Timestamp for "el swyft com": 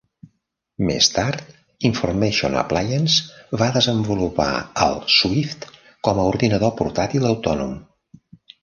4.87-6.25